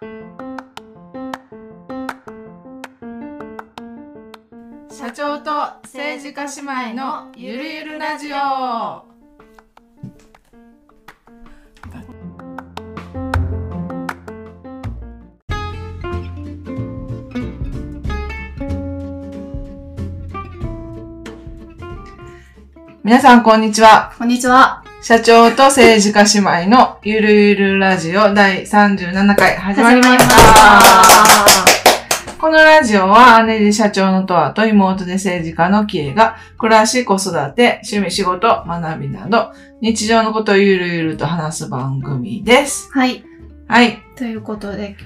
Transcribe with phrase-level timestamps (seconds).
[0.00, 0.06] 社
[5.14, 5.50] 長と
[5.82, 9.04] 政治家姉妹のゆるゆるラジオ
[23.04, 24.14] 皆さんこんにちは。
[24.16, 24.89] こんにちは。
[25.02, 30.36] 社長と政治家姉妹のゆるゆるラジオ第37回始まりました。
[32.38, 42.90] このラジオは姉で社長のとわと妹で政治家のキエが暮らし、子育て、趣味、仕事、学びなど日常のことをゆるゆると話す番組です。
[42.92, 43.24] はい。
[43.68, 44.02] はい。
[44.16, 44.96] ということで、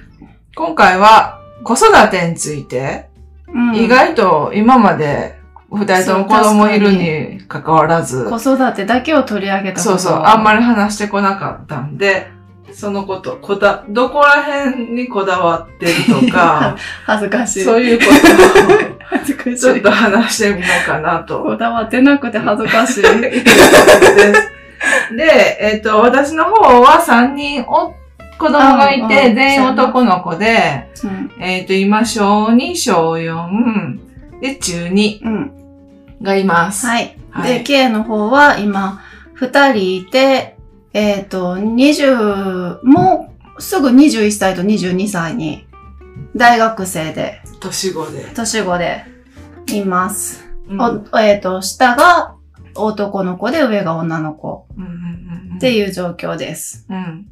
[0.55, 3.07] 今回は子育てについて、
[3.47, 5.39] うん意外と今まで
[5.71, 10.43] 二人とも子供いるに関わらず、子育てだけを取り上げたそうそう、あんり。
[10.43, 12.27] まり話してこなかったんで、
[12.71, 15.93] そのこと、こだ、どこら辺にこだわってる
[16.27, 16.75] とか、
[17.05, 17.63] 恥ずかしい。
[17.63, 18.11] そういうこと
[18.99, 19.53] 恥ずかしい。
[19.53, 21.43] をちょっと話してみようかなと。
[21.43, 23.03] こだわってなくて恥ずかしい。
[25.15, 27.93] でえっ、と、私の方は3人お
[28.37, 31.31] 子供がいあて、あ全員男の子で、うん。
[31.39, 34.04] えっ、と、今、小2、小4、
[34.45, 35.51] で、中2うん。
[36.21, 36.85] がいます。
[36.85, 37.17] はい。
[37.31, 39.01] はいで、K の方は今、
[39.33, 40.55] 二人いて、
[40.93, 45.67] えっ、と、20、もうすぐ21歳と22歳に、
[46.35, 48.31] 大学生で、年子で。
[48.33, 49.03] 年子で
[49.73, 50.45] います。
[50.69, 52.35] うんおえっ、と、下が
[52.75, 54.67] 男の子で上が女の子
[55.57, 56.85] っていう状況です。
[56.89, 57.27] うん。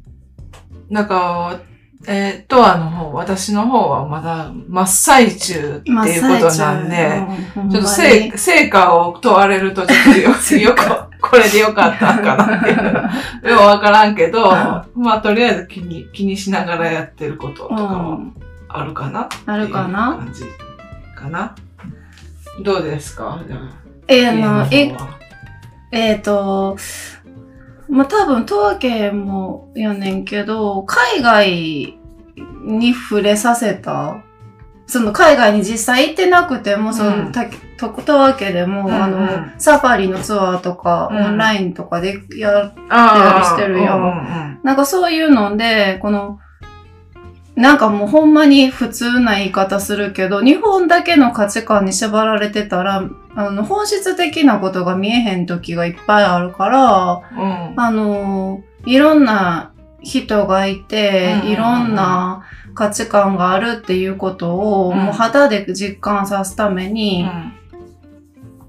[0.90, 1.60] なんか、
[2.06, 7.22] えー、とあの方、私の方はまだ真っ最中っていうことなんで、
[7.56, 10.30] うんちょっと成成果を問われるとちょっとよ
[10.70, 13.48] よく、これでよかったんかなっていう。
[13.50, 18.34] よくわからんけど、まあとりあえず気に気にしながらやってることとかうはん
[18.68, 20.44] あるかな、あるかな感じ
[21.16, 21.54] かな。
[22.62, 23.40] どうですか？
[24.08, 24.94] えー、あの、え
[25.90, 26.76] えっ、と、
[27.88, 31.98] まあ、多分、東和家もやねんけど、海外
[32.64, 34.22] に触れさせた、
[34.86, 37.24] その海外に実際行ってなくても、そうん。
[37.26, 37.44] の、た
[37.78, 38.92] と東和家でも、うんうん。
[39.02, 39.28] あの、
[39.58, 41.24] サファリのツアーとか、うん。
[41.26, 44.60] オンラインとかでやあーしてるようんうん。
[44.62, 46.38] なんかそういうので、この、
[47.56, 53.04] なんかもうほんまに普通な言い方するけど、日本だけの価値観に縛られてたら、
[53.36, 57.80] あの、本質的なことが見えへん時がいっぱいあるから、うん。
[57.80, 59.72] あの、いろんな
[60.02, 62.44] 人がいていろんな
[62.74, 64.98] 価値観があるっていうことを、うん。
[64.98, 67.52] もう肌で実感さすためうに、ん。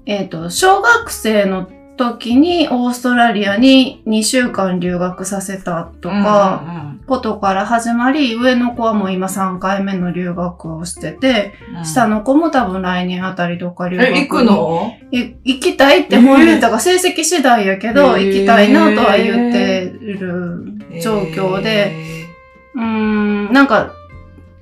[0.06, 11.84] えっ、と、小学生の時にオーストラリアに2週間留学させたとか、ことから始まり、上の子はもう今3回目の留学をしてて、うん。
[11.84, 14.92] 下の子も多分来年あたりとか留学え、に行くの？
[15.12, 18.26] い行きたいって本人だから成績次第やけど、へー。
[18.26, 20.64] 行きたいなとは言ってる
[21.02, 22.26] 状況で、え
[22.74, 23.92] うーん、なんか、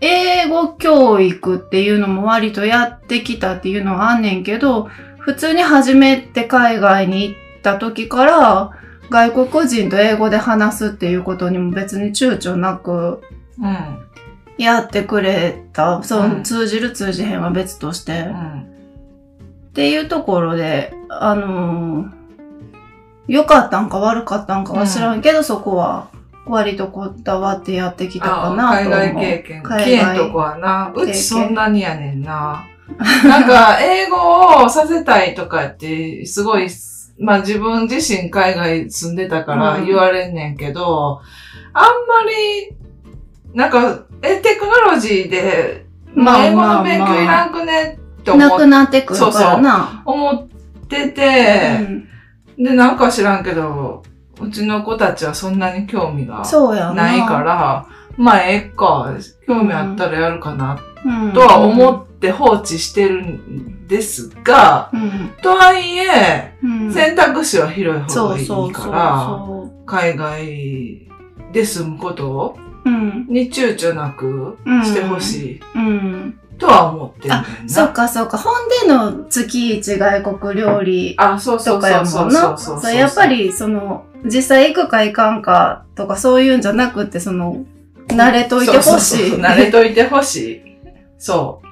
[0.01, 4.89] 英語教育っていうのも割とやってきたっていうのはあんねんけど、
[5.19, 8.71] 普通に初めて海外に行った時から、
[9.11, 13.23] 外国人と英語で話すっていうことにも別に躊躇なく。
[14.57, 16.03] やってくれた。
[16.03, 18.21] そうのん通じる通じへんは別として。
[18.21, 18.61] うん。
[18.61, 22.25] っていうところで、あのー
[23.27, 26.11] 良かったんか悪かったんかは知らんけど、そこは
[26.47, 28.93] 割とこだわってやってきたかなと思う。
[28.93, 29.63] あ海外経験。
[29.63, 32.65] 海経外験とこはな、うちそんなにやねんな。
[33.25, 36.69] なんか、英語をさせたいとかって、すごい、
[37.19, 39.87] まあ自分自身海外住んでたからうん。
[39.87, 41.21] 言われんねんけど、
[41.73, 41.91] あんま
[42.29, 42.77] り、
[43.53, 50.03] なんか、え、テクノロジーで、まあ英語の勉強いらんくねって思っなくなってくるからな。
[50.05, 50.49] 思っ
[50.89, 52.09] てうて、ん。
[52.57, 54.03] で、なんか知らんけど、
[54.41, 56.45] うちの子たちはそんなに興味が
[56.95, 57.03] な。
[57.03, 57.87] ないから、
[58.17, 59.13] まあ、ええか、
[59.47, 61.33] 興味あったらやるかな、うん。
[61.33, 71.09] とは思って放置してるんですが、うんとはいえ、うん選択肢は広い方そがいいから、そ海外
[71.53, 72.57] で住むこと。
[73.29, 76.39] に躊躇なくしてほしいうん。
[76.59, 77.69] とは思ってるんだよな。
[77.69, 78.37] そっかそっか。
[78.39, 78.53] 本
[78.83, 82.57] での月一外国料理あ、そうそうとかやそうもんな。
[82.59, 87.65] そうやっぱ、り、その、実際行くか行かんかとかそういうんじゃなくて、その、
[88.09, 89.17] 慣れといてほそうしい。
[89.17, 90.63] そうそう慣れといてほしい。
[91.19, 91.64] そう。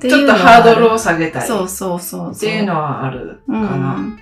[0.00, 1.46] ちょっとハードルを下げたい。
[1.46, 2.32] そうそうそう。
[2.32, 4.18] っていうのはあるかうんな。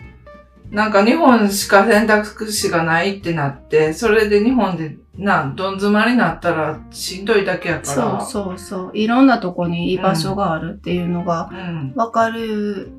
[0.71, 8.21] なんか日本しか選択肢がないってなって、それで日本でな、どん詰まりになったらしんどいだけやかそうら。
[8.25, 8.91] そうそう。
[8.95, 11.93] いろんなとこに居場所があるっていうのがうん。
[11.95, 12.91] わかる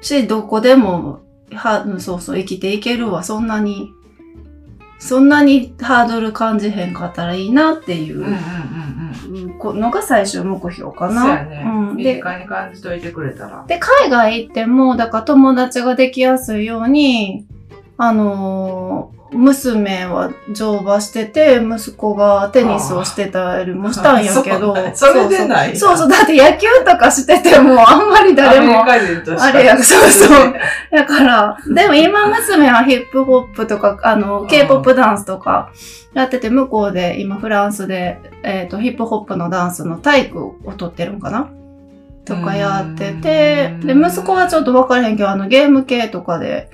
[0.00, 1.20] し、どこでも、
[1.52, 3.22] は、うんそうそう、生きていけるわ。
[3.22, 3.90] そんなに、
[4.98, 8.36] そんなにハードル感じへんかったらいいなっていううんうんうん
[9.74, 11.22] のが最終目標かな。
[11.22, 11.62] そうやね。
[11.64, 13.64] うん、身で近に感じといてくれたら。
[13.66, 17.46] で、海外行っても、だから友達ができやすいように、
[17.96, 24.76] あのー娘は乗馬してて、息子がテニスをしてたりもしたんやけど。
[24.76, 24.94] あ。
[24.94, 26.08] それでないそうそう。
[26.08, 28.84] だって野球とかしてても、あんまり誰も。
[28.84, 30.54] あれやそうそう。
[30.90, 35.70] だから、でも今娘はヒップホップとか、あの、K-POP ダンスとか
[36.14, 41.50] やってて、向こうで、今フランスで、えっ、と、ヒップホップのダンスの体育を取ってるんかな？
[42.24, 43.86] とかやっててう、ん。
[43.86, 46.70] で、息子はちょっと分からへんけど、あの、ゲーム系とかで、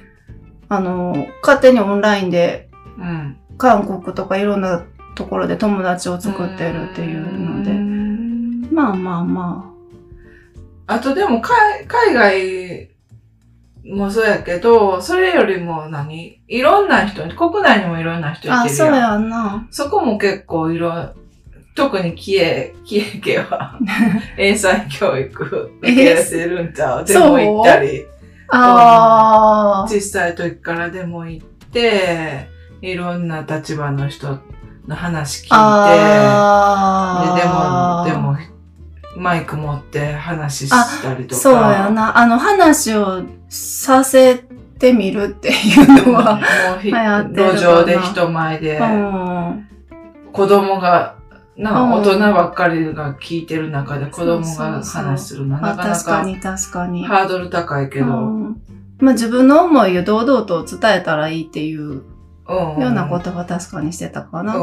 [0.69, 2.69] あの、勝手にオンラインで、
[2.99, 3.37] うん。
[3.59, 4.85] 韓国とかいろんな
[5.15, 8.75] ところで友達を作ってるっていうので、で。
[8.75, 9.73] まあまあま
[10.87, 12.91] あとでも海海外
[13.85, 16.41] もそうやけど、それよりも何？
[16.49, 18.63] いろんな人、国内にもいろんな人いあ。
[18.63, 18.89] あ、てるやん。
[18.89, 19.67] そうやんな。
[19.71, 21.15] そこも結構いろ、
[21.75, 23.79] 特にキエ、キエ家は
[24.37, 27.05] 英才教育受けてるんちゃう？
[27.05, 28.07] でも行ったり、
[28.48, 29.88] ああ。
[29.88, 32.48] 小さい時からでも行って、
[32.81, 34.38] いろんな立場の人
[34.87, 35.54] の話聞いて、
[37.34, 38.37] で、でも、でも、
[39.16, 41.40] マイク持って話したりとか。
[41.40, 42.19] そうやな。
[42.19, 44.44] あの、話をさせ
[44.78, 49.69] てみるっていうのは、もう路上で人前で、うん。
[50.32, 51.16] 子供が、
[51.56, 57.05] な、うん大人ばっかりが聞いてる中で子供が話するのはまあなかなか確かに確かに。
[57.05, 58.62] ハードル高いけど、うん。
[58.99, 62.03] まあ自分の思いを堂々と伝えたらいいっていう
[62.49, 64.55] ようなことは確かにしてたかな。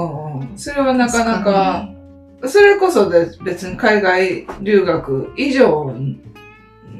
[0.56, 1.90] それはなかな確か、
[2.46, 5.94] それこそで別に海外留学以上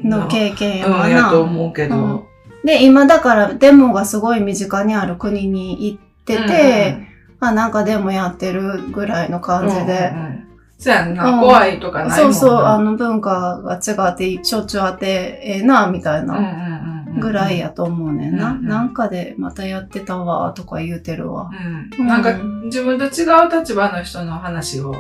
[0.04, 1.40] の経験やとな。
[1.40, 1.96] 思うけど。
[1.96, 2.24] うん。
[2.66, 7.13] で、今だからデモがすごい身近にある国に行ってて、
[7.44, 9.82] まあなんかデモやってるぐらいの感じで。
[9.82, 10.44] うんうんうん
[10.76, 12.34] そうやんな、うん怖いとかないもんな。
[12.36, 18.52] そうそう、あの文化が違ってしょっちゅうあってええな、みたいなぐらいやと思うねんな。
[18.52, 21.50] うんうんなんかでまたやってたわ、とか言うてるわ。
[21.98, 22.06] うん。
[22.06, 22.34] なんか、
[22.66, 24.94] 自分と違う立場の人の話を、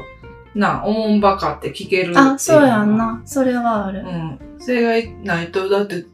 [0.56, 2.98] な、おもんばかって聞けるってあ、そうやん。
[2.98, 3.22] な。
[3.26, 4.06] それはある。
[4.06, 4.40] うん。
[4.60, 6.06] それがないと、だって、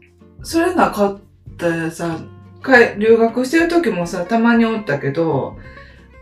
[0.41, 1.19] それなかっ
[1.57, 2.17] たらさ、
[2.63, 5.57] かい留学してる時もさ、たまにおったけど、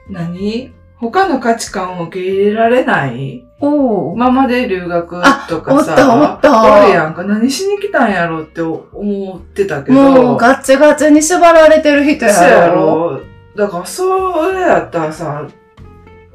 [0.10, 0.74] 何？
[1.00, 3.46] 他の価値観を受け入れられない？
[3.60, 4.16] おお。
[4.16, 7.24] ままで留学とかあおったおさ、ったおるやんか。
[7.24, 9.98] 何しに来たんやろって思ってたけど。
[9.98, 13.12] もうガッチガチに縛られてる人そうややろ。
[13.12, 13.22] ろ。
[13.56, 15.48] だから、それやったらさ、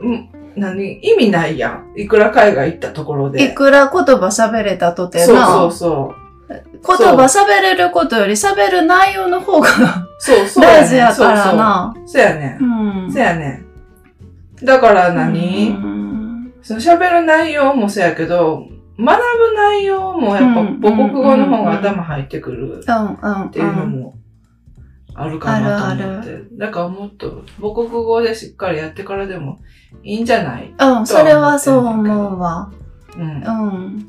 [0.00, 0.98] うん、何？
[1.00, 1.92] 意味ないやん。
[1.96, 3.44] いくら海外行ったところで。
[3.44, 5.46] いくら言葉喋れたとてそうな。
[5.46, 6.21] そうそう。
[6.52, 9.68] 言葉喋れることより喋る内容の方が
[10.18, 10.82] そうそうやねん。
[10.82, 11.92] 大事やからな。
[11.94, 12.08] そうそう。
[12.08, 12.58] そうやね。
[12.60, 13.12] うんん。
[13.12, 13.64] そうやね
[14.62, 14.64] ん。
[14.64, 24.14] だから何、うんその喋る内容もそうやけど、学ぶ内容もやっぱうん母国語の方が頭入ってくるうんうんっていうのも
[25.14, 26.42] あるかなと思って。
[26.56, 29.58] だからもっと母国語でしっかりやってからでも
[30.04, 30.72] いいんじゃない？
[30.78, 30.98] うん。
[30.98, 32.70] うん、それはそう思うわ。
[33.16, 33.28] うんう。
[33.88, 34.06] ん。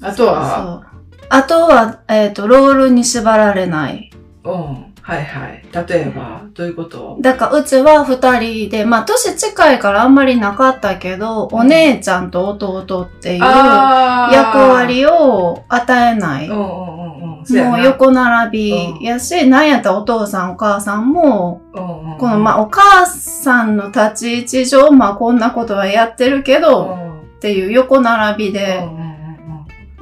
[0.00, 0.93] あとは、そう。
[1.28, 4.10] あとは、えっ、と、ロールに縛られない。
[4.44, 4.52] うん。
[5.02, 5.62] はいはい。
[5.88, 7.18] 例えば、どういうこと？
[7.20, 11.58] だから、うちは二人で、まあ、年近いからあんまりなかったけど、うん。
[11.60, 16.48] お姉ちゃんと弟っていう役割を与えない。
[16.48, 16.94] うんうんうん
[17.46, 22.18] もう横並びやし、なんやったらお父さんお母さんも、うんうんうん。
[22.18, 27.20] このまあお母さんの立ち位置上、まあこんなことはやってるけうど、ん。
[27.20, 29.03] っていう横並びで、うん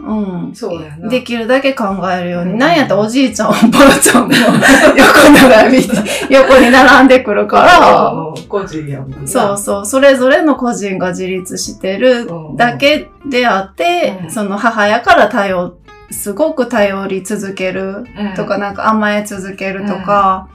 [0.02, 0.18] うん。
[0.18, 0.54] うんうんうん。
[0.54, 1.09] そうやな。
[1.09, 2.52] できるだけ考えるように。
[2.52, 2.59] うん。
[2.59, 5.94] なんやったらおじいちゃん、おばあちゃんも横並びで、
[6.30, 9.26] 横に並んでくるから、うんうん個人やもんな。
[9.26, 14.30] そうそう、それぞれの個人が自立してるだけであって、うん。
[14.30, 15.75] その母親から頼、
[16.11, 18.35] すごく頼り続けるうん。
[18.35, 20.49] とか、なんか甘え続けるとか、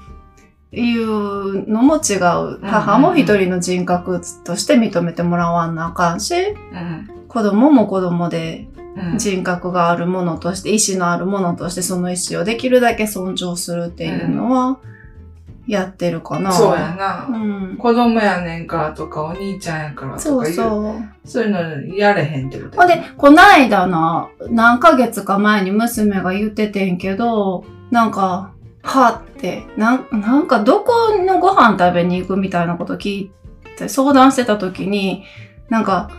[0.71, 2.59] いうのも違う。
[2.63, 7.09] 母も一人の人格として認めてもらわんなあかんし、うん。
[7.27, 8.76] 子供も子供でうん
[9.17, 14.79] 人格があるものとして、意志のあるものとしてその意志をできるだけ尊重するっていうのは、
[15.67, 16.51] やってるかな。
[16.51, 17.27] そうやな。
[17.29, 17.37] う
[17.73, 17.77] ん。
[17.77, 21.29] 子供やねんかとか、お兄ちゃんやからそうとかいう、そう。
[21.29, 33.31] そういうのやれへんってことほんで、こないだな、何ヶ月か前に娘が言っててんけど、なんか、はって、なんなんかどこのご飯食べに行くみたいなこと聞い
[33.77, 35.25] て相談してた時に、
[35.69, 36.09] なんか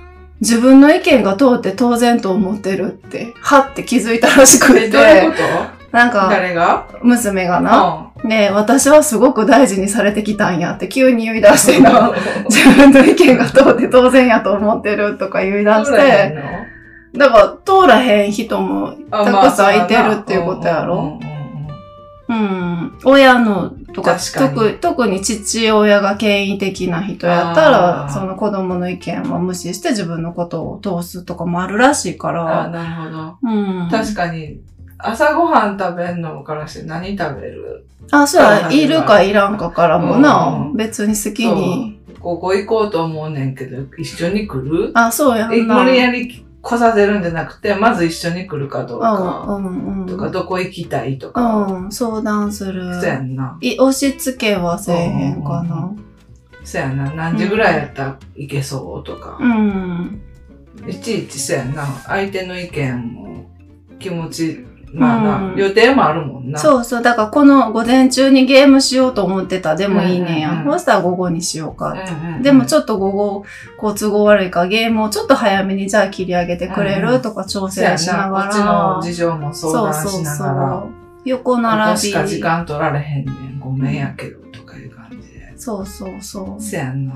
[0.41, 5.43] 自分の意見が通って当然と思ってるって、はって気づいたらしくえ、どういうてこ、
[5.91, 6.89] なんか誰が？
[7.03, 11.83] 娘がな、うね私はすごく大事にされてきたんやって急に言い出してん。
[11.83, 12.13] な、
[12.49, 16.69] 自分の意見が通って当然やと思ってるとか言い出して、ね
[17.17, 21.19] だから通らへん人もあたくさんいてるっていうことやろ
[22.29, 22.99] うん。
[23.05, 32.69] 親のとか特特に父親が権威的な人やったあら、ーその子供の意見は無視して自分のことを通すとかもあるらしいかあら。
[32.69, 33.39] なるほど。
[33.43, 33.89] うん。
[33.91, 34.61] 確かに、
[34.99, 37.87] 朝ごはん食べんのからして何食べる？
[38.11, 41.99] あ、そうや、いるかいらんかからもうんうな、ん別に好きに。
[42.21, 44.91] ここ行こうと思うねんけど、一緒に来る？
[44.95, 45.83] あ、そうやえんな。
[45.83, 49.47] 無理やり来させるんじゃなくて、まず一緒に来るかどうか。
[49.49, 50.07] うんうんうん。
[50.07, 51.67] とか、どこ行きたいとか。
[51.67, 52.95] うん、相談する。
[53.01, 53.57] そうやんな。
[53.61, 55.95] い押し付けはせえへんかな。
[56.65, 57.11] そうやな。
[57.13, 59.39] 何時ぐらいやったら行けそうとか。
[59.41, 60.21] うん。
[60.87, 61.87] いちいちそうやな。
[61.87, 63.51] 相手の意見も
[63.99, 66.59] 気持ち、まあな、うん予定もあるもんな。
[66.59, 67.03] そうそう。
[67.03, 70.49] だからこの午前中にゲームしようと思ってたでもいいねんや。
[70.51, 71.93] うんうんうんそしたら午後にしようか。
[71.93, 72.43] うんうんうん。
[72.43, 73.45] でもちょっと午後、
[73.79, 78.45] こう都合悪いからゲームをちょっと早めにじゃあ切り上げてくれうんうんるとか調整しながら。
[78.45, 80.77] こっちの事情も相談しながら。
[80.77, 80.91] う。
[81.25, 81.91] 横こ並び。
[81.93, 83.59] こしか時間取られへんねん。
[83.59, 85.53] ごめんやけど、とかいう感じで。
[85.57, 86.63] そうそうそう。
[86.63, 87.15] そうやんな。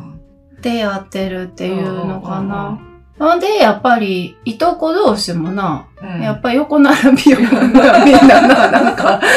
[0.61, 2.81] でやってるっていうのかうんうんな。
[3.19, 6.23] ほんで、やっぱり、いとこ同士もな、うんうん。
[6.23, 9.21] やっぱ横並びよな、みんなな、なんか。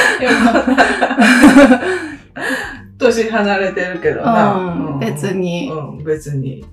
[2.97, 4.53] 年離れてるけどな。
[4.55, 5.69] うん、別に。
[5.69, 6.65] うん、別に。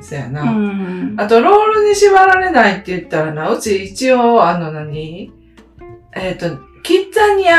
[0.00, 0.42] そやな。
[0.42, 1.14] うん。
[1.18, 5.32] あと、ロールに縛られないって言ったらな、うち一応、あの何、
[6.14, 6.46] えっ、と、
[6.82, 7.58] キッザニアに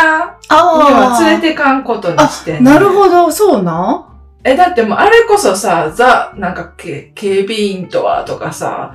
[0.49, 1.19] は。
[1.21, 4.07] 連れてかんことにしてんねんなるほど、そうな
[4.43, 8.93] え、だってもうあれこそさ、ザ、なんかけ、警備員とはとかさ、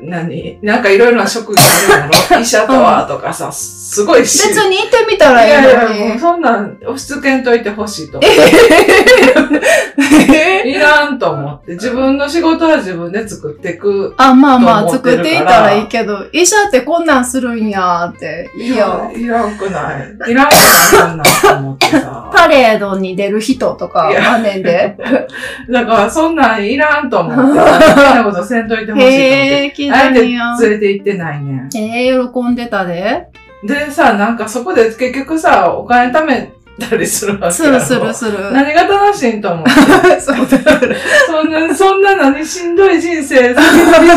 [0.00, 2.40] 何なんかいろいろな職業あるやろ？
[2.42, 4.48] 医者とはとかさ、すごいし。
[4.48, 6.18] 別に行ってみたらいやいいいのや、もうに。
[6.20, 9.93] そんなん押し付けんといてほしいと思う。
[10.32, 11.72] え いらんと思って。
[11.72, 14.14] 自分の仕事は自分で作っていく。
[14.16, 18.50] あ、まあまあ、作っていたらいいけど、医者ってこんなんするんやって。
[18.56, 19.10] いいよ。
[19.14, 20.30] いらんくない。
[20.30, 22.30] いらんくない、そんなんと思ってさ。
[22.34, 24.96] パレードに出る人とか、いやあんねんで。
[25.70, 27.94] だから、そんなんいらんと思ってさ。
[27.96, 29.14] 変なことせんといてほしいと思って。
[29.14, 30.56] へえ、聞いあえてたんや。
[30.60, 31.68] 連れて行ってないねん。
[31.76, 33.28] ええ、喜んでたで。
[33.64, 38.52] でさ、なんかそこで結局さ、お金貯めたりするわけするするする。
[38.52, 39.64] 何が楽しいんと思う？
[40.02, 43.64] だそんな、そんな何しんどい人生、先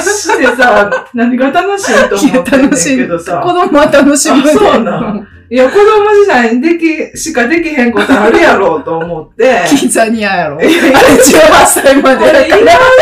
[0.02, 3.42] してさ、何が楽しいと思ってんねんけどさ。
[3.44, 5.84] 子供は楽しむそうなんいや、子供
[6.14, 9.62] 時代にでき、しかできへんことあるやろうと思って。
[9.70, 10.58] キザニアやろ。
[10.58, 12.48] あれいやいや18歳までいらん。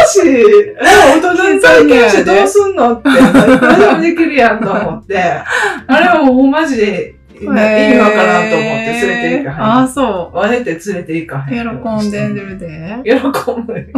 [0.07, 0.75] し、え
[1.19, 5.17] 大人に体験してどうすんのって、 何でもできるやんと思って、
[5.87, 9.63] あれはもうマジで、意味わからんと思って連れて行かへん。
[9.83, 11.53] あ、そわれて連れて行かう。
[11.53, 11.83] へん。
[11.83, 12.97] 喜んでるで。
[13.03, 13.11] 喜
[13.61, 13.93] ぶ。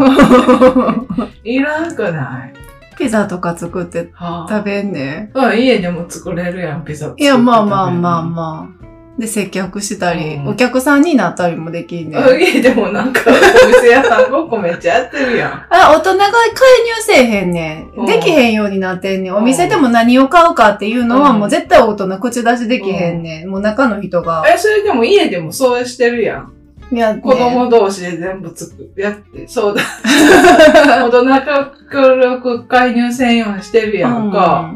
[1.44, 2.54] いらんくない。
[2.98, 5.30] ピザとか作っては食べんね。
[5.36, 8.88] あ、家でも作れるやん、ピザ作っていや、まあまあまあまあ。
[9.18, 12.18] で、接客したり、うんお客さんになったりもできんね。
[12.18, 15.52] あ家でもなんか、お店屋さんごっこめっちゃやってるやん。
[15.70, 18.06] あ、大人が介入せえへんねうんん。
[18.06, 19.34] できへんようになってんねん。
[19.34, 23.50] うんお店でも何を買うかっていうのはうんもう絶対大人口出しできへんねん。
[23.50, 24.44] もう中の人が。
[24.48, 26.54] え、それでも家でもそうしてるやん。
[26.92, 29.82] いや、ね子供同士で全部つく、やって、そうだ。
[31.04, 34.74] 大人が協力介入せんようにしてるやんか。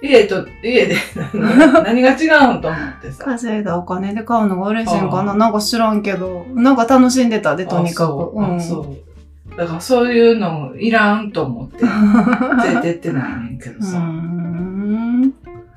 [0.00, 0.96] 家と、家で
[1.34, 3.24] 何何が違うんと思ってさ。
[3.24, 5.32] 稼いだお金で買うのが嬉しいんかな？
[5.32, 6.46] あなんか知らんけど。
[6.54, 8.12] なんか楽しんでたで、とにかく。
[8.12, 9.56] あそううんあそう。
[9.56, 11.82] だからそういうのいらんと思って
[12.64, 13.98] 連れてってないねんけどうさ。
[13.98, 15.34] ん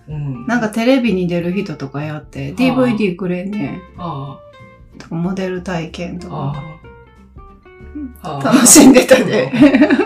[0.08, 0.46] うん。
[0.46, 4.38] なんかテレビに出る人とかやって、DVD くれんねあ
[4.96, 5.00] ん。
[5.00, 6.62] とかモデル体験とあ、あか。
[8.24, 9.52] 楽しんでたで。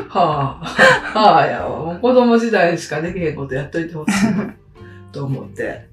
[0.10, 0.60] は
[1.14, 4.54] あ、はあ、いや、もう子供時代しかできへんことやっといてほしいな
[5.12, 5.88] と思って。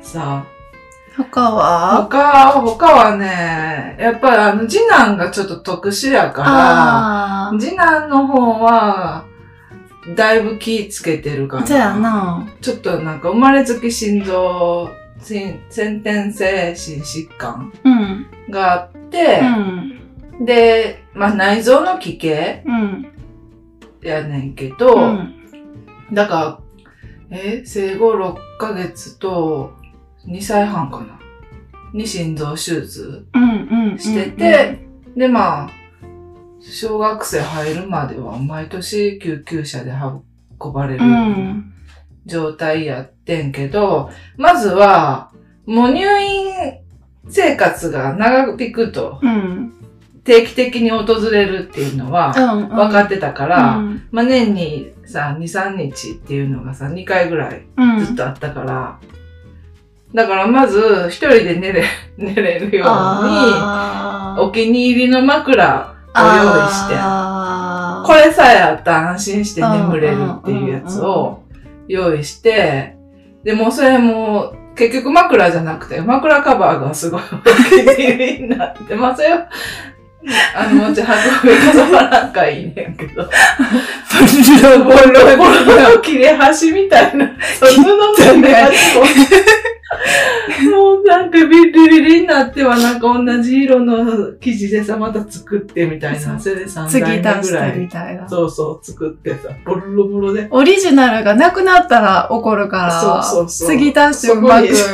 [0.00, 0.44] さ
[1.16, 2.02] 他あ、は？
[2.08, 9.24] 他、他はね、やっぱりあの、次男がちょっと特殊やかあら、次男の方は、
[10.16, 11.60] だいぶ気つけてるかあ。
[11.60, 11.66] ら。
[11.66, 12.48] そうやな。
[12.60, 18.26] ちょっとなんか生まれつき心臓、先先天性心疾患うん。
[18.48, 19.40] があって
[20.38, 20.46] う、ん。
[20.46, 23.06] で、まあ内臓の奇形うん。
[24.02, 25.34] やねんけど、うん。
[26.12, 26.60] だか
[27.30, 29.74] ら、え、生後6ヶ月と
[30.26, 31.18] 2歳半かな。
[31.92, 33.98] に心臓手術うんうんうん。
[33.98, 34.86] してて、
[35.16, 35.70] で、まあ、
[36.60, 39.90] 小学生入るまでは毎年救急車で
[40.60, 41.72] 運ばれるうん。
[42.26, 45.30] 状態やってんけど、まずは、
[45.66, 46.52] もう入院
[47.28, 49.72] 生活が長引くと、うん。
[50.24, 52.68] 定期的に訪れるっていうのはうん。
[52.68, 54.08] 分かってたから、うん。
[54.10, 58.04] まあ年にさ、2、3日っていうのがさ、2回ぐらいうん。
[58.04, 58.98] ずっとあったから、
[60.14, 61.84] だからまず一人で寝れ、
[62.18, 66.94] 寝れるように、お気に入りの枕を用意して、
[68.06, 71.42] これさえあったら安心して眠れるっていうやつを
[71.86, 72.96] 用意して、
[73.44, 79.48] でもうそれも結局枕じゃなくて枕カバーがすごいお気に入りになって、まあそれは、
[80.54, 81.06] あの、持ち運
[81.50, 81.56] び
[81.92, 83.22] なんかいいねんけど、
[84.84, 89.00] ボロボロの切れ端みたいな、その布の切れ端を、
[90.70, 97.78] もうなんかビリビリになってはなんか同じ色の生地でさ、また作ってみたいな、それで3次代出して目ぐらい。
[97.78, 98.28] みたいな。
[98.28, 100.46] そうそう、作ってさ、ボロボロで。
[100.50, 103.68] オリジナルがなくなったら怒るから、そうそうそう。
[103.68, 104.84] 継ぎ足してうまく、す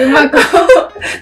[0.00, 0.38] うまく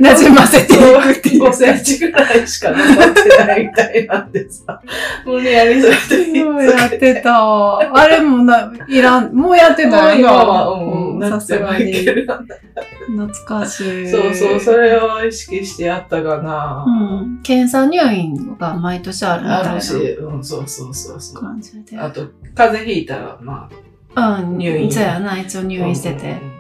[0.00, 1.44] 馴染ませていくっていう。
[1.44, 4.80] 5センチぐらいしか残ってないみたいなんでさ、
[5.24, 5.92] 無理やりそれ
[6.32, 7.78] でそうやってた。
[7.94, 11.92] あれもな、いらん、もうやってたよ今は、うん、さすがに。
[11.92, 14.08] 懐かしい。
[14.08, 16.84] そうそう、それを意識してやったかな。
[16.86, 17.40] うん。
[17.42, 21.42] 検査入院が毎年あるみたいなあるし、うん、そうそうそうそう。
[21.42, 21.98] 感じで。
[21.98, 23.68] あと、風邪ひいたら、ま
[24.14, 24.58] あ、うん。
[24.58, 26.51] 入院そうやな、一応入院しててうん。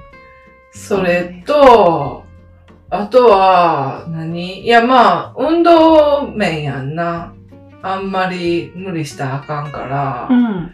[0.72, 2.24] それと、
[2.90, 7.34] あとは何、いや、まあ、運動面やんな。
[7.82, 10.70] あんまり無理したらあかんから、うん。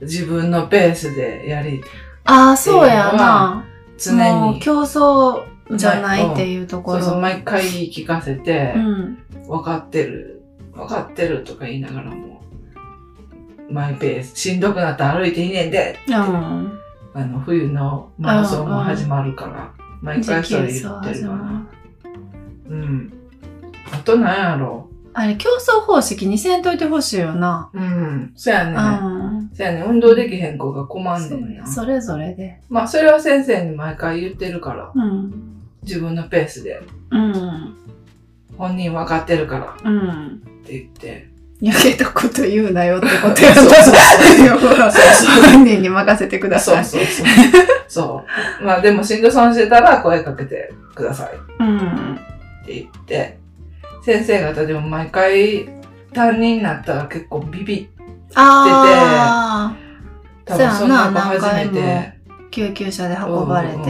[0.00, 1.82] 自分のペースでやり、
[2.24, 3.64] ああ、そうやな。
[3.98, 4.18] 常に。
[4.18, 5.44] もう競争
[5.76, 7.00] じゃないっていうところ。
[7.00, 9.18] そうそう、毎回聞かせて、うん。
[9.46, 10.42] 分かってる、
[10.72, 12.42] 分かってるとか言いながらも、
[13.70, 16.78] マイペース、しんどくなったら歩いていいねんで、うん。
[17.18, 21.68] あの、冬のマラソンも始まるから、毎回それ言ってるかな。
[22.70, 23.12] うん。
[23.92, 24.88] あと何やろ？
[25.14, 27.70] あれ、競争方式にせんといてほしいよな。
[27.74, 28.32] うん。
[28.36, 28.76] そやね。
[28.76, 28.78] う
[29.42, 29.50] ん。
[29.52, 29.84] そやね。
[29.84, 31.66] 運動できへん子が困んねんな。
[31.66, 32.60] それぞれで。
[32.68, 35.32] まあ、それは先生に毎回言ってるから、うん。
[35.82, 37.76] 自分のペースで、うん。
[38.56, 40.42] 本人分かってるからっうん。
[40.64, 41.27] て言って。
[41.60, 45.52] 余計なこと言うなよってことやそうそう。
[45.52, 46.84] 本人に任せてください。
[46.84, 47.26] そうそうそう。
[47.88, 48.24] そ
[48.60, 48.64] う。
[48.64, 51.30] まあ、でも、しんどそうにしてたら声かけてください。
[51.58, 52.14] うん。
[52.14, 52.18] っ
[52.64, 53.38] て言って、
[54.04, 55.68] 先生方でも毎回
[56.12, 57.90] 担任になったら結構ビビ
[58.34, 59.76] ああ。
[60.44, 62.18] 多分そんな子初めそうやな何回て。
[62.50, 63.82] 救急車で運ばれうん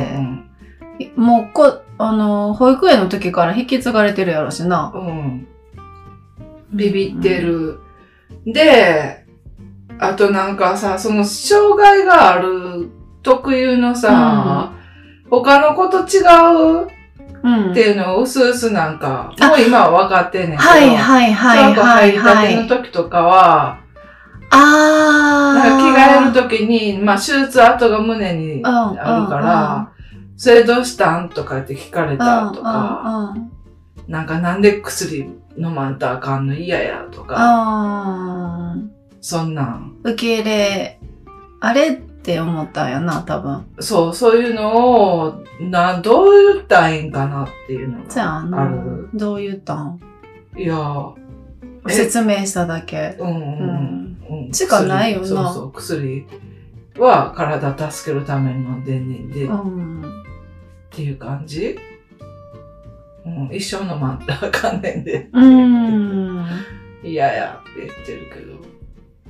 [0.99, 1.11] て。
[1.17, 4.91] もうこ、あの、保育園の時から引き継がれてるやろしな。
[4.95, 5.47] うん。
[6.73, 7.81] ビビってる。
[8.45, 9.25] で、
[9.99, 12.89] あとなんかさ、その障害がある
[13.23, 14.73] 特有のさ、
[15.31, 16.21] 他の子と違
[16.85, 16.89] う？
[17.41, 17.71] うん。
[17.71, 22.69] っていうのをうすうすなんか、あもう今は分かってんねんけど、はいはいはい小学校はい入りたてのはい。
[22.69, 23.81] 時とかは、
[24.51, 26.33] あなんかあ。
[26.33, 29.93] 着替える時に、まあ手術跡が胸にあるから、
[30.37, 31.29] それどうしたん？
[31.29, 33.37] とかって聞かれたとか、
[34.07, 38.75] なんかなんで薬飲まんとあかんの嫌やとか、
[39.21, 39.97] そんなん。
[40.05, 41.01] 受け入れ、
[41.61, 43.67] あれって思ったんやな、多分。
[43.81, 49.99] そう、そういうのを、な、どう言ったらいいんかなっていうのがあのる。、どう言ったん？
[50.57, 50.77] いや、
[51.89, 51.93] え？
[51.93, 53.17] 説明しただけ。
[53.19, 54.19] うんううんん。
[54.47, 54.53] うん。
[54.53, 56.27] しかないよな薬そうそう、薬
[56.99, 60.25] は体助けるために飲んでんねんで、っうん。
[60.91, 61.77] ていう感じ？
[63.29, 65.29] うん、一生飲まんとあかんねんで。
[65.33, 66.47] うん。
[67.03, 68.59] 嫌やって言ってるけど、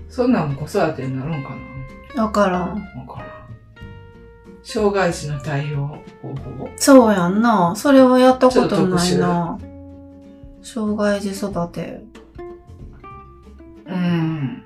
[0.09, 2.75] そんなん子育てになるんかわからん。
[2.95, 3.29] なわからん。
[4.63, 5.87] 障害児の対応
[6.23, 6.69] 方法？
[6.77, 7.75] そうやんな。
[7.77, 9.59] それはやったことないな。
[10.63, 12.03] 障害児育て。
[13.87, 14.63] うん。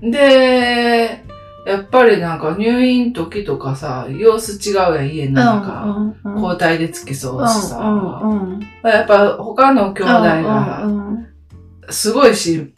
[0.00, 1.24] で、
[1.66, 5.82] やっぱりなんか入院時とかさ、様子違うやん、家の中。
[5.84, 6.42] うんうんうん。
[6.42, 7.78] 交代で付き添うしさ。
[7.78, 8.60] うんうんうん。
[8.82, 10.88] やっぱ他の兄弟が
[11.90, 12.72] すごい心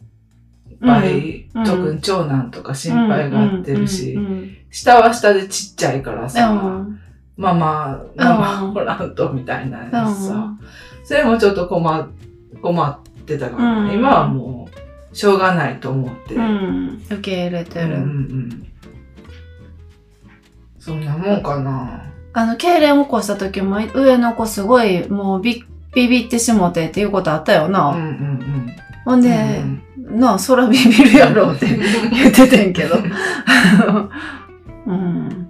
[0.81, 7.01] 配、うん特に長男とか心配がってるし、うんうん下は下でちっちゃいからうさ、ん
[7.37, 10.57] ママ、ママおらんとみたいなやつさ、
[11.03, 12.13] それもちょっと困
[12.63, 14.70] 困ってたから、うん今はもう
[15.13, 17.03] しょうがないと思って、うんうん。
[17.07, 18.05] 受け入れてうんうんうる。
[18.05, 18.67] ん
[20.79, 22.05] そんなもんかな。
[22.33, 27.89] あの、痙攣起こした時も上の子すごいもうビビビってしもてっていうことあったよな。
[27.91, 29.23] うんうんほんうん。
[29.23, 29.63] で、
[29.97, 32.97] なあ、空ビビるやろって言っててんけど。
[34.87, 35.49] うん。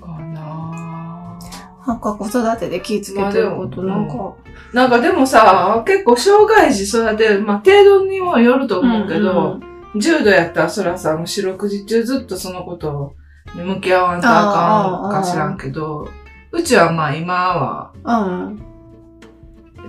[0.00, 1.38] かな
[1.86, 4.34] なんか子育てで気ぃつけてることなんか。
[4.72, 9.60] なんかでもさ、結構障害児育てる、まあ程度にもよると思うけど、
[9.96, 13.14] 重度やったらそらさ、もう四六時中ずっとそのこと
[13.54, 16.08] に向き合わんとあかんか知らんけど、
[16.52, 18.62] うちはまあ今は、うん。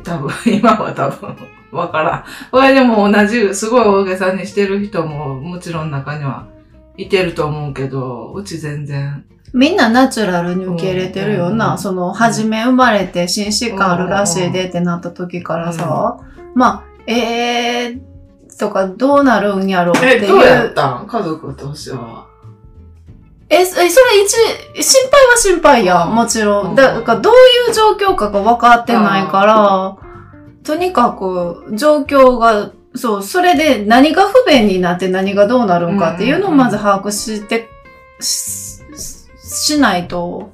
[0.04, 1.36] 多分、 今は多分、
[1.72, 2.24] わからん。
[2.52, 6.48] これでも同じ、すごい大げさにしてる人ももちろん中には
[6.98, 9.26] いてると思うけど、うち全然。
[9.54, 11.74] みんなナチュラルに受け入れてるよな。
[11.74, 16.18] うんその、初め生まれて心疾患あるらしいでってなった時からさ、
[16.56, 18.00] まあ、えー、
[18.60, 20.28] とかどうなるんやろうってえ、いう。
[20.28, 21.08] どうやったん？
[21.08, 22.28] 家族としては。
[23.52, 27.34] え、そそれ一、心配は心配や、うんもちろんだからどう
[27.70, 29.98] いう状況かが分かってないから、
[30.64, 37.70] とにかく状況が、そう、それで何が不便になって何がどうなるんかっていうのをまず把握して、
[39.50, 40.52] しないと、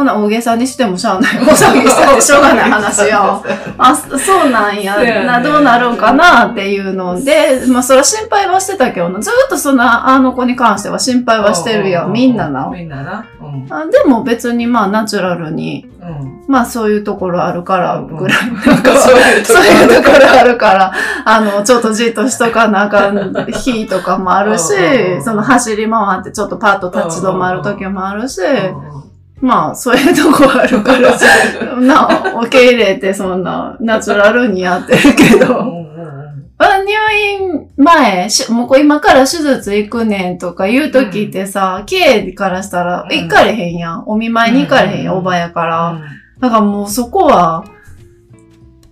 [0.00, 1.36] ほな大げさにしてもしゃあない。
[1.38, 3.42] 大騒ぎしたってしょうがない話よ。
[3.78, 12.68] あ、そそうなんやねな、どうなるんかなっていうので、まあそれは心配はしてたけどな、ずっとそんな、あの子に関しては心配はしてるやん、みんなな。
[12.72, 13.24] みんなな。
[13.40, 13.66] うん。
[13.70, 16.40] あでも別にまあナチュラルに、うん。
[16.48, 18.38] まあそういうところあるからぐらい。
[18.66, 20.92] なんか そういうところあるるから、
[21.24, 24.72] あの、ちょっとじっとしとかなあかん日とかもあるし
[25.22, 29.09] その走り回ってちょっとパッと立ち止まる時もあるし、うん
[29.40, 31.16] まあそういうとこあるから、
[31.80, 35.80] なあ、受け入れてそんなナチュラルにやってるけど、
[36.90, 43.16] 入院前、しもうこれ今から手術行くねんとか言う時ってさ、経からしたらうん。
[43.16, 44.04] 行かれへんやん。
[44.06, 46.00] お見舞いに行かれへんやん、うんおばやから。
[46.40, 47.64] だからもうそこは、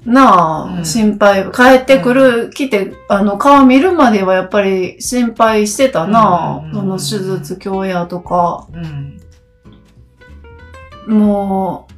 [0.05, 0.85] なあ、うん。
[0.85, 1.51] 心配。
[1.51, 7.05] 帰ってくる、来て、あの、顔見るまではやっぱり心配してたな、うんその手
[7.41, 8.67] 術、強やとか。
[8.73, 9.21] うん
[11.09, 11.89] も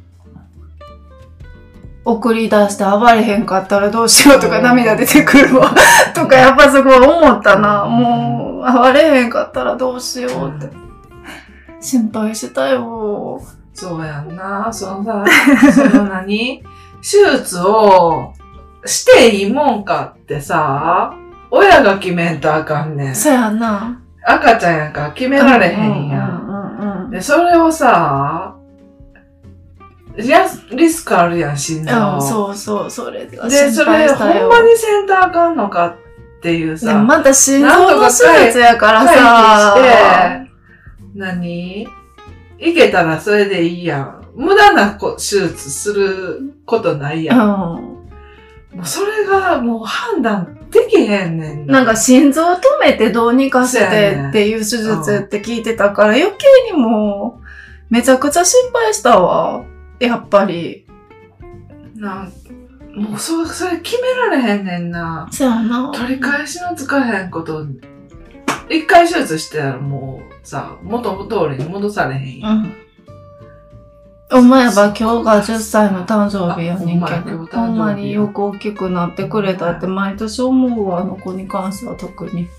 [2.05, 5.75] う、送り出して暴れへんかったらどうしようとかうん涙出てくるわ。
[6.15, 7.83] とかやっぱすごい思ったな。
[7.83, 10.71] うんもう、暴れへんかったらどうしようって。
[11.81, 13.41] 心配してたよ。
[13.75, 14.69] そうやんな。
[14.73, 15.25] そのさ、
[15.73, 16.63] その何？
[17.03, 18.35] 手術を
[18.85, 21.15] していいもんかってさ、
[21.51, 23.15] 親が決めんとあかんねん。
[23.15, 23.99] そやな。
[24.23, 26.43] 赤ちゃんやから決められへんやん。
[26.47, 27.11] うんうんうんうん。
[27.11, 28.50] で、それをさ、
[30.29, 32.15] やリスクあるやん、心臓。
[32.15, 34.09] うん、そうそう、それがで、心それ。
[34.09, 35.97] ほんまにせんとあかんのかっ
[36.43, 39.75] ていうでさ、もまた心臓の手術やからさ。
[39.77, 40.51] して、
[41.15, 41.87] 何？
[42.59, 44.21] いけたらそれでいいやん。
[44.35, 47.39] 無駄なこ手術することないやん。
[47.39, 47.43] う
[48.77, 51.67] もうそれがもう判断できへんねんん。
[51.67, 57.45] なんか心臓止めてどうにかしてっていう手術って聞いてたから余計にもう
[57.91, 59.65] めちゃくちゃ心配したわ。
[60.01, 60.87] やっぱり。
[61.95, 62.33] なん
[62.95, 65.29] もうそそれ決められへんねんな。
[65.31, 65.93] そうやな。
[65.95, 67.65] 取り返しのつかへんこと、
[68.69, 72.59] 一回手術してたらもうさ、元々通りに戻されへんやん。
[72.59, 72.75] うん。
[74.33, 82.43] お前は今日が10歳の誕生日やねんけど、ほんまによく大きくなってくれたって毎年思うわ、あの子に関しては特に。
[82.43, 82.51] いや、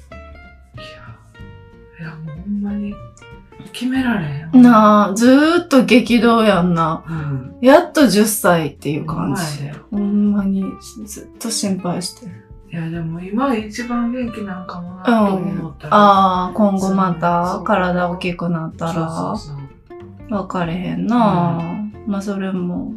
[2.00, 2.94] いやもうほんまに
[3.72, 4.50] 決められへんわ。
[4.54, 7.04] なあ、ずーっと激動やんな。
[7.08, 7.56] うん。
[7.62, 9.42] やっと10歳っていう感じ。
[9.92, 10.64] ほんまに
[11.06, 12.32] ずっと心配してる。
[12.72, 15.96] いや、でも今一番元気なんかもなと思ったら。
[15.96, 19.36] ああ、今後まそたう体大きくなったら。
[20.30, 21.62] 分かれへんなあ、
[22.08, 22.94] まあそれも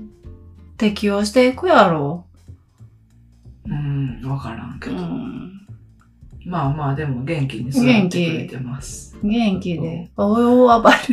[0.76, 2.24] 適応していくやろ
[3.66, 4.94] うん、わからんけう。
[4.94, 5.02] うど。
[5.02, 5.53] ん。
[6.46, 9.16] まあまあ、でも元気に育ってくれてます。
[9.22, 10.10] 元気で。
[10.16, 10.96] おお、暴れ。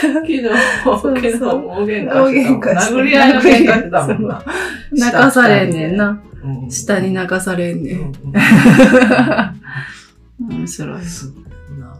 [0.00, 0.42] 昨日
[0.82, 4.42] 昨日も大喧嘩大してた殴り合いの喧嘩してたもんな。
[4.92, 6.22] 泣かされんねんな。
[6.42, 6.70] うん。
[6.70, 7.90] 下に泣かされんね。
[7.92, 8.12] うんん。
[10.56, 11.04] 面白い。
[11.04, 11.32] そう
[11.78, 11.94] な。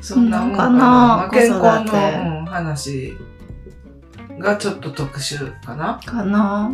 [0.00, 1.54] そんなもんかなまあ健康
[1.84, 3.16] の、話
[4.38, 6.00] がちょっと特殊かな。
[6.04, 6.72] かな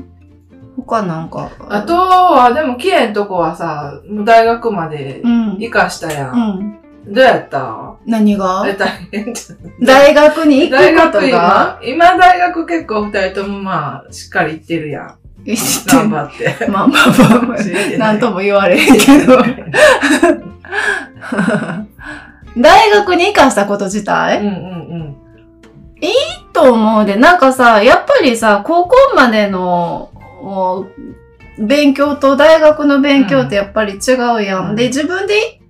[0.77, 1.51] 他なんか？
[1.69, 5.57] あとは、でも、キエんとこはさ、大学までうん。
[5.59, 6.31] 生かしたや。
[6.33, 6.79] うんん。
[7.07, 7.95] どうやった？
[8.07, 8.65] 何が？
[8.67, 9.59] え大変じゃん。
[9.85, 15.15] 大学に行大くこと学が今、今大学結構二人ともまあ、しっかり行ってるやん。
[15.45, 16.67] 行って頑張って。
[16.69, 17.59] まあまあまあまあ、
[17.99, 19.37] なんとも言われへんけど。
[22.57, 24.41] 大学に行かしたこと自体？
[24.41, 25.17] うんうん
[26.53, 30.11] と思うで、なんかさ、やっぱりさ、高校までの、
[30.45, 34.71] もう勉強と大学の勉強ってやっぱり違うやん。
[34.71, 35.61] うんで、自分で行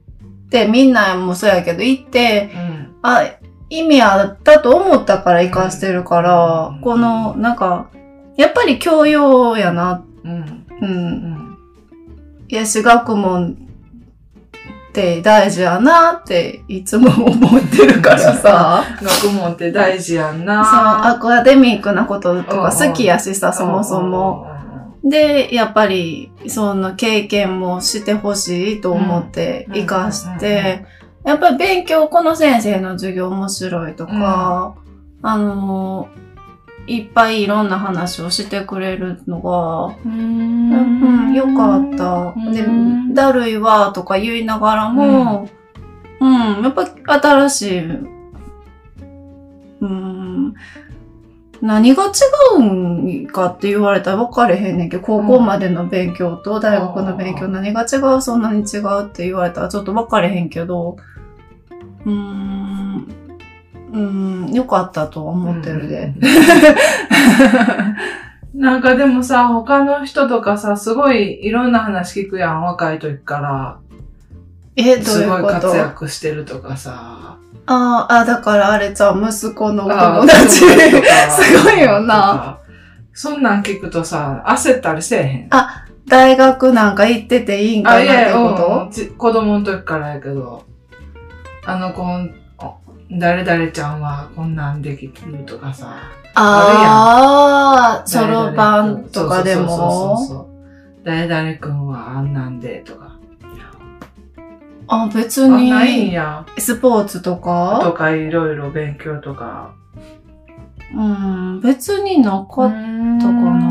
[0.47, 2.95] って、みんなもそうやけど、行って、うん。
[3.03, 3.25] あ、
[3.71, 7.91] 意味あったと思ったから活かしてるから、うんこの、なんか、
[8.37, 10.05] やっぱり教養やな。
[10.25, 10.33] うん。
[10.33, 10.45] う。
[10.81, 11.59] うんん。
[12.49, 13.57] いやし、学問
[14.89, 18.85] って大事やなっていつも思ってるからさ。
[19.03, 21.07] 学問って大事やんそう、な。
[21.09, 24.54] アカデミックなこととうんか好きやしさ、そもそも。
[25.05, 30.87] で、やっぱり、その経験もしてほしいと思って、うん活かしうんて、
[31.25, 34.75] やっぱり勉強、この先生の授業面白いとか、
[35.23, 36.09] あの、
[36.87, 40.71] いっぱいいろんな話をしてくれるのが、うん。
[40.73, 42.35] うん、よかった。
[42.53, 45.49] でうん、だるいわとか言いながらも、
[46.21, 47.79] うん、やっぱ新しい、
[49.81, 50.55] うん、
[51.65, 52.11] 何が違
[52.59, 60.99] うんかって言われたら分かれへんねんけど、高校までの勉強と大学の勉強うん何が違う、そんなに違うって言われたらちょっと分かれへんけど、
[62.05, 63.09] うーん、
[63.93, 66.13] うん、よかったとは思ってるで。
[68.55, 73.79] なんかでもさ、他の人とかさ、すごいいろんな話聞くやん、若い時から。
[74.77, 77.39] え、どういすごい活躍してるとかさ。
[77.67, 80.61] あーあ、だからあれちゃう、息子のおあ友達。
[81.31, 82.59] すごいよな。
[83.13, 85.51] そんなん聞くとさ、焦ったりせえへん？
[86.07, 90.65] 大学なんか行ってていいんかなあ、ってこうんち子供の時からやけど、
[91.65, 92.75] あの子、お
[93.13, 95.13] 誰々ちゃんはこんなんできる
[95.47, 95.87] とかさ。
[96.35, 100.47] とああ、そろばんとかでそうそうそうもそう
[101.05, 103.14] 誰々くんはあんなんでとか。
[104.89, 106.45] あ、別あ、ないんに、や。
[106.59, 109.73] スポーツととかかいろいろ勉強とか。
[110.95, 113.69] うん、別になかったかかな。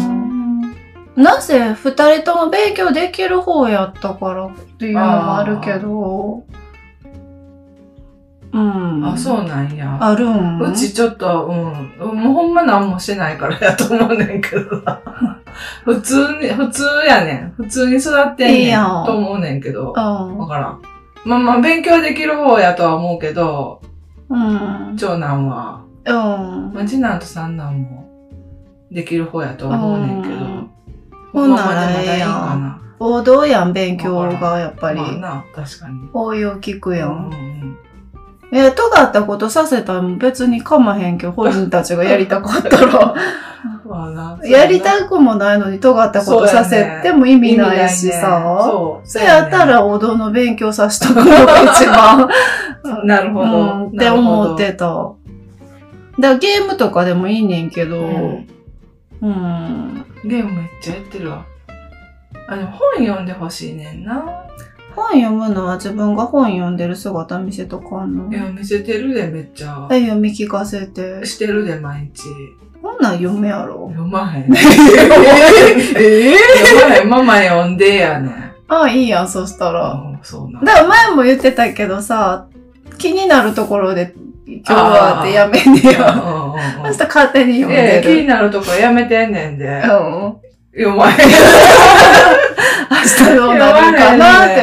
[1.15, 6.43] なぜ二人とも勉強できる方やったからっていうのもあるけど、
[8.51, 9.05] うん。
[9.05, 9.97] あ、そうなんや。
[9.99, 10.59] あるん？
[10.59, 15.01] うちちょっと、うん、もうほんま何もしてないからやと思うねんけどな。
[15.85, 17.53] 普通に、普通やねん。
[17.55, 18.79] 普通に育ってんねん。
[19.05, 19.91] と思うねんけど。
[19.93, 20.81] わうからん。
[21.25, 23.81] まあまあ、勉強できる方やとは思うけど、
[24.29, 24.89] ん。
[24.89, 24.97] うん。
[24.97, 28.09] 長男は、うんまあ、次男と三男も
[28.91, 30.35] できる方やとは思うねんけど。
[30.35, 30.69] うん
[31.33, 35.01] ほんならまあまだいいか王道やん、勉強がやっぱり。
[35.01, 35.03] な。
[35.03, 36.07] まあな、確かに。
[36.13, 37.07] 応用聞くや。
[37.07, 37.77] うんん
[38.51, 43.15] え、尖ったことさせたら別にかまへんけど、本人たちがやりたかったら。
[44.43, 48.59] やりたくもないのに尖ったことさせても意味ないしさ。
[48.63, 49.07] そう。
[49.07, 52.29] そやったら王道の勉強さしとくのが一番。
[53.05, 53.51] なるほど。
[53.51, 54.85] うん、って思ってた。
[54.85, 55.13] だか
[56.19, 58.47] らゲームとかでもいいねんけど、うん
[59.23, 60.05] うん。
[60.25, 61.45] ゲームめっちゃやってるわ。
[62.47, 64.45] あ、でも本読んでほしいねんな。
[64.95, 68.31] 本読むのは自分が本読んでる姿見せとかんの？
[68.31, 69.87] いや、見せてるで、めっちゃ。
[69.91, 71.25] え、読み聞かせて。
[71.25, 72.23] してるで、毎日。
[72.81, 73.89] こんなん読むやろ？
[73.91, 74.45] 読まへん。
[74.53, 77.09] え読まへん。
[77.09, 78.53] ママ読んでやねん。
[78.67, 79.91] あ、いいやん、そしたら。
[79.91, 82.47] うんそうなんだから前も言ってたけどさ、
[82.97, 84.13] 気になるところで
[84.47, 86.11] 今日はってやめんねや。
[86.13, 88.15] うんうんうんそしたら勝手に読んええ、でる。
[88.15, 89.65] 気になるとこやめてんねんで。
[89.65, 89.81] うん。
[90.75, 91.17] 読まへん。
[92.89, 94.62] 明日どうなるかなって。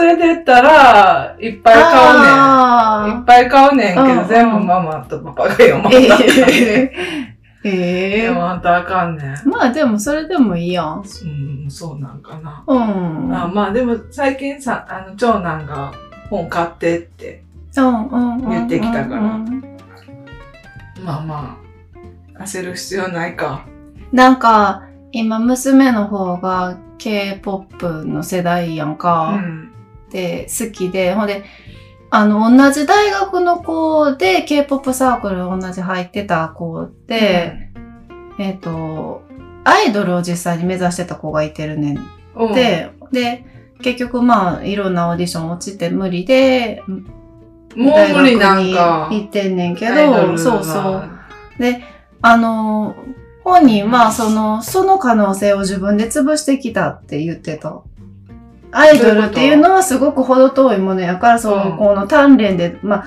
[0.00, 2.30] 連れてったら、いっぱい買うねん。
[2.30, 6.28] いっあぱい買うねんけど、全部ママとパパが読ま ーんとあかん。
[6.30, 6.92] え
[7.64, 9.48] えええ読まんとあかんねん。
[9.48, 11.02] まあでもそれでもいいやん。
[11.64, 12.62] うん、そうなんかな。
[12.66, 13.34] うん。
[13.34, 15.92] あまあでも最近さ、あの、長男が
[16.30, 17.42] 本買ってって、
[17.76, 19.62] うんうんうん言ってきたからうん
[21.04, 21.56] まあま
[22.38, 23.64] あ、焦る必要ないか。
[24.12, 24.82] なんか、
[25.12, 29.38] 今娘の方が K-POP の世代やんうか。
[30.08, 30.10] ん。
[30.10, 31.44] で、好きで、ほんで、
[32.10, 37.70] あの、同じ大学の子で K-POP サークル同じ入ってた子で、
[38.38, 39.22] えっ、と、
[39.64, 41.98] アイドルを実際に目指してた子がいてるねん
[42.36, 43.44] うん、で、で、
[43.82, 49.08] 結局まあ、いろんなオーディション落ちて無理で、もう無理なんか。
[49.10, 51.10] 行ってんねんけど、そうそう。
[51.58, 51.82] で、
[52.22, 52.94] あの、
[53.44, 57.82] 本人はその、その可能性を自分で潰してきたって言ってた。
[58.76, 61.76] アイドルっていうのはすごく程遠いものやから、その、うん。
[61.78, 63.06] この鍛錬で、まあ、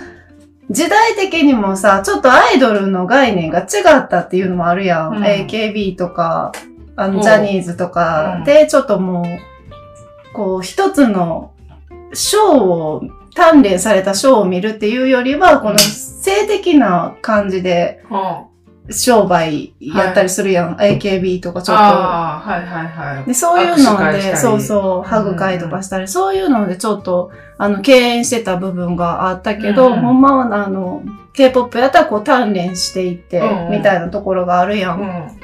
[0.71, 5.17] 時代的にもさ、ちょっとアイドルの概念が違ったっていうのもあるやん。
[5.17, 5.23] うん。
[5.23, 6.51] AKB とか、
[6.95, 7.21] あの、うん。
[7.21, 9.25] ジャニーズとかで、ちょっともう、
[10.34, 11.51] こう、一つの、
[12.13, 13.03] ショーを
[13.36, 18.19] 鍛錬されたショーを見るっていうよりは、この性的な感じでうん。
[18.89, 20.75] 商売やったりするやん。
[20.75, 21.83] AKB とかちょっと。
[21.83, 23.25] ああ、はいはいはい。
[23.25, 34.99] で、そういうので、そうそう、ハグ会とかしたり、そういうのでちょっと、あの、敬遠してた部分があったけど、うんほんまは、あの、K-POP やったらこう鍛錬していって、うんうんみたいなところがあるやん。
[34.99, 35.39] うん。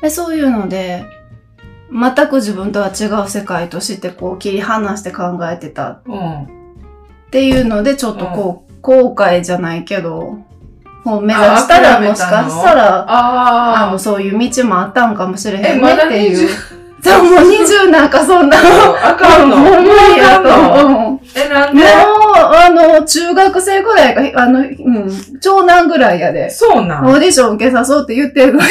[0.00, 1.04] で、そういうので、
[1.90, 6.42] 全く自分とは違う世界としてこう切り離して考えてたうん。
[6.44, 6.46] っ
[7.30, 10.38] ていうので、ちょっとこう、後悔じゃないけど、
[11.04, 16.48] こう目指したらもしたかのしたら、ああの、そういう道もあったんかもしれへえ、んねっていう。
[16.48, 16.50] 20
[17.02, 17.34] そう、もう
[17.86, 18.56] 20なんかそんな。
[18.56, 19.56] あかんの？
[19.56, 21.20] もう無理やと。
[21.34, 25.10] え、なんもう、であの、中学生ぐらいが、あの、うん、
[25.40, 26.48] 長男ぐらいやで。
[26.48, 28.66] そうなオーんディション受けさそうって言ってるのに、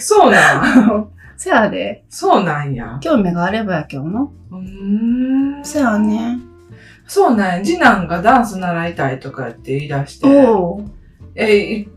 [0.00, 1.06] そうなん？
[1.36, 2.04] せやで。
[2.08, 2.96] そうなんや。
[3.02, 4.22] 興味があればやけどな。
[4.22, 5.62] うーん。
[5.62, 6.38] せやね。
[7.06, 7.62] そうなんや。
[7.64, 10.26] 次男がダンス習いたいとかって言い出して。
[10.26, 10.95] おう。
[11.36, 11.88] え、い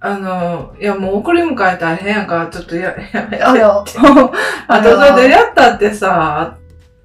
[0.00, 3.42] あの、いやもう送り迎え大変やから、ちょっとや、やめて。
[3.42, 3.84] あら。
[4.68, 6.56] あと、それでやったってさ、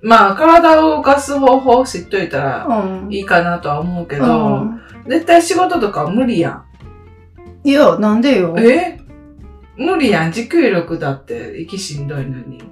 [0.01, 3.13] まあ、体を動かす方法知っといたらうん。
[3.13, 4.81] いいかなとは思うけうど、ん。
[5.07, 6.63] 絶対仕事とか無理やん。
[7.63, 8.55] いや、なんでよ。
[8.57, 8.99] え？
[9.77, 10.31] 無理やん。
[10.31, 12.63] 持久力だって、息しんどいのに。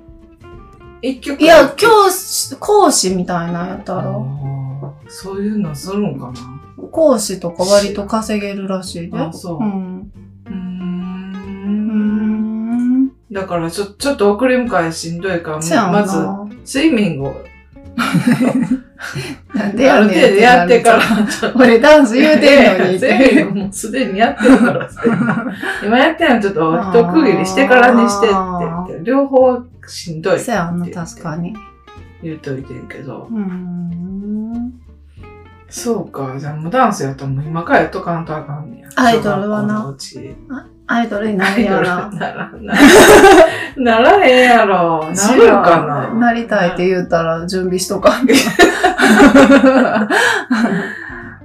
[1.02, 9.18] 一曲いや、教師、講師みたいなんやったあら、ーそういうのするんかな講師とか割と稼げるらしいで。
[9.18, 9.64] あ、そうう。
[9.64, 10.12] ん。
[10.48, 10.54] うん
[13.06, 13.12] ん。
[13.32, 15.92] だからちょ、ちょっと送り迎えしんどいから。
[15.92, 16.18] まず、
[16.66, 17.36] スイミングを、
[19.54, 21.02] なんでやねんある程度やってから、
[21.56, 23.44] 俺ダンス言うてんのにっ スイミて。
[23.44, 25.02] ングもうすでにやってるからさ。
[25.86, 31.54] 今やってんのちょっと一区切りしてからにしてって両方しんどいってせやんな、確かに。
[32.24, 33.28] 言うといてんけど。
[33.32, 34.74] うん。
[35.70, 38.90] そうか、じゃあもうダンスやったらもう今からやっとかんとあかんねや。
[38.96, 39.96] アイドルはな
[40.88, 42.10] アイドルになるやアイドルら。
[42.10, 42.74] なら、な
[43.78, 45.12] ならへんやろ。
[45.14, 46.14] なるかな。
[46.16, 48.34] なりたいって言ったら準備しとかんと。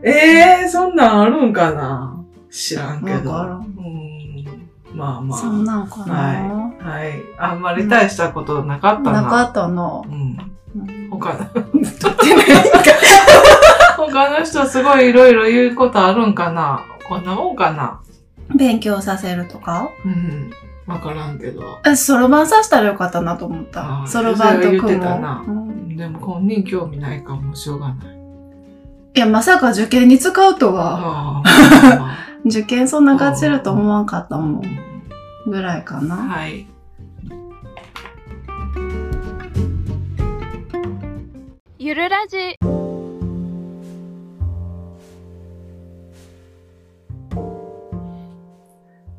[0.02, 0.10] え
[0.62, 3.30] えー、そんなんあるんかな知らんけど。
[3.30, 4.70] うん。
[4.94, 5.38] まあまあ。
[5.38, 6.14] そんなんかな。
[6.14, 7.12] はい。
[7.38, 9.22] あんまり大したことなかったな。
[9.22, 10.02] なかったな。
[10.06, 10.12] うん。
[10.12, 11.46] うん他の。
[14.10, 16.82] 他の人すごいいろいろ言うことあるんかな？
[17.08, 18.00] こんなもんかな？
[18.54, 19.88] 勉強させるとか？
[20.04, 20.50] うん。
[20.86, 21.62] わからんけど。
[21.86, 23.80] え、そろばんさしたらよかったなと思っあた。
[23.80, 25.52] ーそろばんとそれは言って組たなむ。
[25.52, 27.96] うんでも本人興味ないからもうしょうがない。
[29.14, 31.42] いや、まさか受験に使うとは。
[32.44, 34.62] 受験そんなガチると思わんかったもん
[35.46, 36.16] ぐらいかな。
[36.16, 36.66] はい。
[41.78, 42.56] ゆるラジ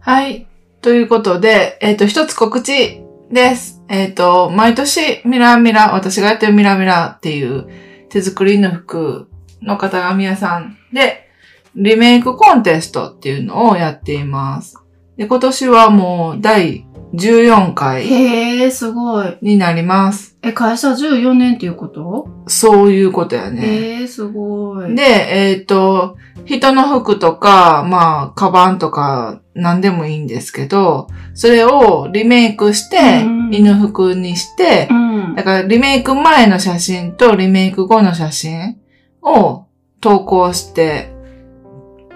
[0.05, 0.45] はい。
[0.83, 3.81] ということで、えっ、と、一つ告知です。
[3.89, 7.67] えっ、と、毎年、ミラーミラー、私がやってるミラーミラーっていう
[8.09, 9.27] 手作りの服
[9.63, 11.27] の型紙屋さんで、
[11.75, 14.77] リメイクコンテストっていうのをやっています。
[15.17, 19.37] で、今年はもう第14回へえ、すごい。
[19.41, 20.37] になります。
[20.41, 22.27] え、会社14年っていうこと？
[22.47, 23.61] そういうことやね。
[23.61, 24.95] へえ、すごい。
[24.95, 35.43] で、えっ、と、人の服とか、まあ、カバンとか、何でもいいんですけど、それをリメイクしてうん、犬服にしてう、んだ。
[35.43, 38.77] からリメイク前の写真とリメイク後の写真
[39.21, 39.65] を
[40.01, 41.13] 投稿して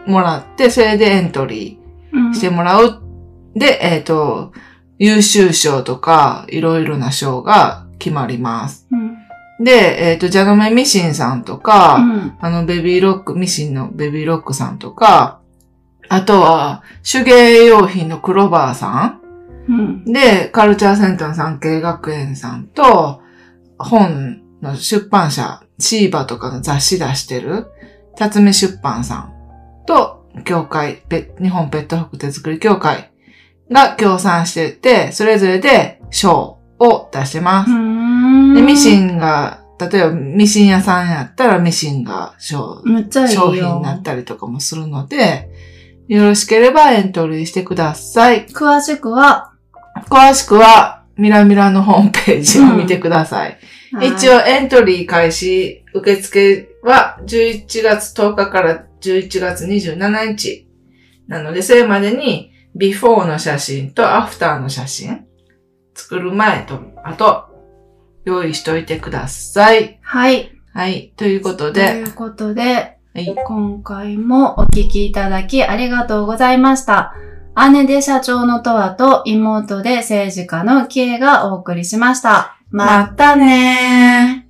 [0.05, 1.79] もらって、それでエントリ
[2.11, 3.01] うんーしてもらう。
[3.55, 4.51] で、えっ、と、
[4.99, 8.85] 優秀賞とか、いろいろな賞が決まります。
[8.91, 9.17] うん。
[9.63, 15.39] で、えっ、と、ジャノメミシンさんとか、うんあの、ベビーロック、ミシンのベビーロックさんとか、
[16.09, 19.19] あとは、手芸用品のクロバーさ
[19.69, 19.77] うん。
[19.77, 20.03] ん。
[20.05, 23.21] で、カルチャーセンター産経学園さんと、
[23.77, 27.67] 本の出版社、シーバとかの雑誌出してる、
[28.17, 29.33] 辰巳出版さん
[29.87, 33.11] と、協会、ペ日本ペット服手作り協会
[33.71, 37.71] が協賛してて、それぞれで賞を出してます。
[37.71, 38.53] うん。
[38.55, 43.41] で、ミシンが、例えばミシン屋さんやったらミシンが賞めっちゃいいよ。
[43.41, 45.49] 商品になったりとかもするので、
[46.07, 48.47] よろしければエントリーしてください。
[48.47, 49.53] 詳しくは、
[50.09, 53.59] 詳しくは、ミラミラのホームページを見てください。
[54.01, 60.67] 一応、応エントリー開始、受付は11月10日から11月27日。
[61.27, 65.25] なので、それまでに、ビフォーの写真とアフターの写真、
[65.95, 67.45] 作る前と、あと、
[68.25, 69.99] 用意しといてください。
[70.01, 70.51] はい。
[70.73, 71.13] はい。
[71.17, 73.35] ということとで、いうことで、はい。
[73.45, 77.13] 今回もお聞きいただきありがとうございました。
[77.71, 82.57] 姉で社長のとわと妹で政治家のキエがお送りしました。
[82.69, 84.48] またねー。